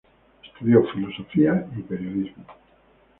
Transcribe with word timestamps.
Estudió 0.43 0.83
filosofía 0.87 1.67
y 1.77 1.83
periodismo. 1.83 2.43